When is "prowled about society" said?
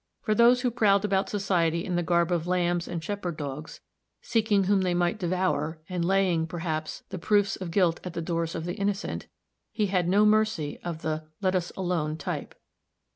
0.71-1.85